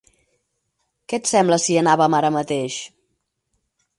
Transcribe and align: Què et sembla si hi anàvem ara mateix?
Què 1.11 1.19
et 1.19 1.29
sembla 1.33 1.59
si 1.65 1.69
hi 1.75 1.77
anàvem 1.83 2.17
ara 2.21 2.33
mateix? 2.39 2.81